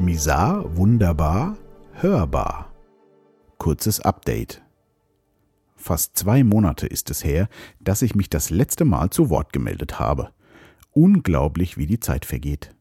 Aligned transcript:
Misar, 0.00 0.76
wunderbar, 0.76 1.56
hörbar. 1.94 2.72
Kurzes 3.58 4.00
Update. 4.00 4.62
Fast 5.74 6.16
zwei 6.16 6.44
Monate 6.44 6.86
ist 6.86 7.10
es 7.10 7.24
her, 7.24 7.48
dass 7.80 8.02
ich 8.02 8.14
mich 8.14 8.30
das 8.30 8.50
letzte 8.50 8.84
Mal 8.84 9.10
zu 9.10 9.28
Wort 9.28 9.52
gemeldet 9.52 9.98
habe. 9.98 10.30
Unglaublich, 10.92 11.78
wie 11.78 11.86
die 11.86 11.98
Zeit 11.98 12.24
vergeht. 12.24 12.76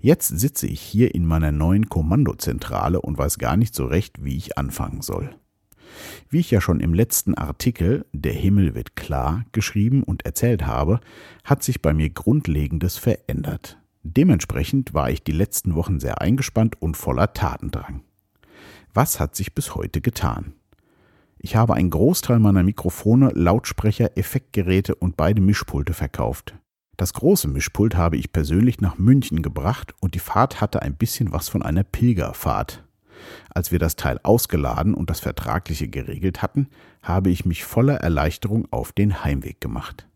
Jetzt 0.00 0.26
sitze 0.26 0.66
ich 0.66 0.80
hier 0.80 1.14
in 1.14 1.24
meiner 1.24 1.52
neuen 1.52 1.88
Kommandozentrale 1.88 3.00
und 3.00 3.16
weiß 3.16 3.38
gar 3.38 3.56
nicht 3.56 3.76
so 3.76 3.86
recht, 3.86 4.24
wie 4.24 4.36
ich 4.36 4.58
anfangen 4.58 5.02
soll. 5.02 5.36
Wie 6.28 6.40
ich 6.40 6.50
ja 6.50 6.60
schon 6.60 6.80
im 6.80 6.94
letzten 6.94 7.34
Artikel 7.34 8.06
Der 8.12 8.32
Himmel 8.32 8.74
wird 8.74 8.96
klar 8.96 9.44
geschrieben 9.52 10.02
und 10.02 10.24
erzählt 10.24 10.66
habe, 10.66 11.00
hat 11.44 11.62
sich 11.62 11.82
bei 11.82 11.94
mir 11.94 12.10
Grundlegendes 12.10 12.96
verändert. 12.96 13.78
Dementsprechend 14.02 14.94
war 14.94 15.10
ich 15.10 15.22
die 15.24 15.32
letzten 15.32 15.74
Wochen 15.74 15.98
sehr 15.98 16.20
eingespannt 16.20 16.80
und 16.80 16.96
voller 16.96 17.32
Tatendrang. 17.32 18.02
Was 18.94 19.20
hat 19.20 19.34
sich 19.34 19.54
bis 19.54 19.74
heute 19.74 20.00
getan? 20.00 20.54
Ich 21.38 21.54
habe 21.56 21.74
einen 21.74 21.90
Großteil 21.90 22.38
meiner 22.38 22.62
Mikrofone, 22.62 23.30
Lautsprecher, 23.34 24.16
Effektgeräte 24.16 24.94
und 24.94 25.16
beide 25.16 25.42
Mischpulte 25.42 25.92
verkauft. 25.92 26.54
Das 26.96 27.12
große 27.12 27.48
Mischpult 27.48 27.94
habe 27.94 28.16
ich 28.16 28.32
persönlich 28.32 28.80
nach 28.80 28.96
München 28.96 29.42
gebracht 29.42 29.94
und 30.00 30.14
die 30.14 30.18
Fahrt 30.18 30.60
hatte 30.60 30.80
ein 30.80 30.96
bisschen 30.96 31.32
was 31.32 31.50
von 31.50 31.62
einer 31.62 31.84
Pilgerfahrt. 31.84 32.85
Als 33.54 33.72
wir 33.72 33.78
das 33.78 33.96
Teil 33.96 34.20
ausgeladen 34.22 34.94
und 34.94 35.10
das 35.10 35.20
Vertragliche 35.20 35.88
geregelt 35.88 36.42
hatten, 36.42 36.68
habe 37.02 37.30
ich 37.30 37.44
mich 37.44 37.64
voller 37.64 37.96
Erleichterung 37.96 38.66
auf 38.70 38.92
den 38.92 39.24
Heimweg 39.24 39.60
gemacht. 39.60 40.06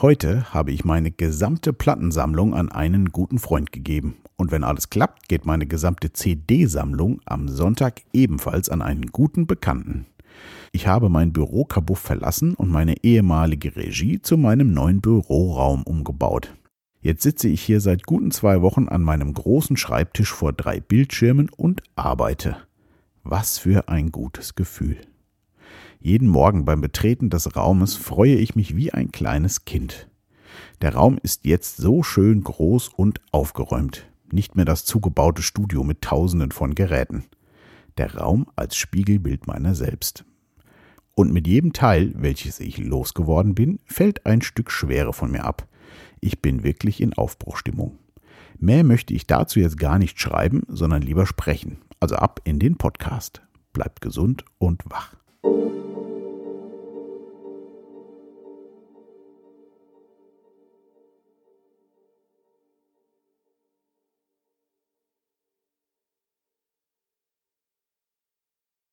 Heute 0.00 0.52
habe 0.54 0.72
ich 0.72 0.84
meine 0.84 1.10
gesamte 1.10 1.72
Plattensammlung 1.72 2.54
an 2.54 2.72
einen 2.72 3.10
guten 3.10 3.38
Freund 3.38 3.72
gegeben. 3.72 4.16
Und 4.36 4.50
wenn 4.50 4.64
alles 4.64 4.90
klappt, 4.90 5.28
geht 5.28 5.44
meine 5.44 5.66
gesamte 5.66 6.12
CD-Sammlung 6.12 7.20
am 7.26 7.48
Sonntag 7.48 8.00
ebenfalls 8.12 8.68
an 8.70 8.82
einen 8.82 9.06
guten 9.06 9.46
Bekannten. 9.46 10.06
Ich 10.72 10.86
habe 10.86 11.10
mein 11.10 11.32
Bürokabuff 11.32 11.98
verlassen 11.98 12.54
und 12.54 12.70
meine 12.70 13.04
ehemalige 13.04 13.76
Regie 13.76 14.20
zu 14.22 14.38
meinem 14.38 14.72
neuen 14.72 15.00
Büroraum 15.00 15.82
umgebaut. 15.82 16.54
Jetzt 17.02 17.24
sitze 17.24 17.48
ich 17.48 17.60
hier 17.60 17.80
seit 17.80 18.04
guten 18.04 18.30
zwei 18.30 18.62
Wochen 18.62 18.88
an 18.88 19.02
meinem 19.02 19.34
großen 19.34 19.76
Schreibtisch 19.76 20.32
vor 20.32 20.52
drei 20.52 20.78
Bildschirmen 20.78 21.50
und 21.50 21.82
arbeite. 21.96 22.56
Was 23.24 23.58
für 23.58 23.88
ein 23.88 24.12
gutes 24.12 24.54
Gefühl. 24.54 24.98
Jeden 25.98 26.28
Morgen 26.28 26.64
beim 26.64 26.80
Betreten 26.80 27.28
des 27.28 27.56
Raumes 27.56 27.96
freue 27.96 28.36
ich 28.36 28.54
mich 28.54 28.76
wie 28.76 28.92
ein 28.92 29.10
kleines 29.10 29.64
Kind. 29.64 30.08
Der 30.80 30.94
Raum 30.94 31.18
ist 31.20 31.44
jetzt 31.44 31.76
so 31.76 32.04
schön 32.04 32.44
groß 32.44 32.88
und 32.88 33.20
aufgeräumt. 33.32 34.06
Nicht 34.30 34.54
mehr 34.54 34.64
das 34.64 34.84
zugebaute 34.84 35.42
Studio 35.42 35.82
mit 35.82 36.02
tausenden 36.02 36.52
von 36.52 36.76
Geräten. 36.76 37.24
Der 37.98 38.14
Raum 38.14 38.46
als 38.54 38.76
Spiegelbild 38.76 39.48
meiner 39.48 39.74
selbst. 39.74 40.24
Und 41.16 41.32
mit 41.32 41.48
jedem 41.48 41.72
Teil, 41.72 42.12
welches 42.16 42.60
ich 42.60 42.78
losgeworden 42.78 43.56
bin, 43.56 43.80
fällt 43.86 44.24
ein 44.24 44.40
Stück 44.40 44.70
Schwere 44.70 45.12
von 45.12 45.32
mir 45.32 45.44
ab. 45.44 45.68
Ich 46.20 46.40
bin 46.40 46.62
wirklich 46.62 47.00
in 47.00 47.14
Aufbruchstimmung. 47.14 47.98
Mehr 48.58 48.84
möchte 48.84 49.14
ich 49.14 49.26
dazu 49.26 49.58
jetzt 49.60 49.78
gar 49.78 49.98
nicht 49.98 50.20
schreiben, 50.20 50.62
sondern 50.68 51.02
lieber 51.02 51.26
sprechen. 51.26 51.78
Also 52.00 52.16
ab 52.16 52.40
in 52.44 52.58
den 52.58 52.76
Podcast. 52.76 53.42
Bleibt 53.72 54.00
gesund 54.00 54.44
und 54.58 54.82
wach. 54.88 55.16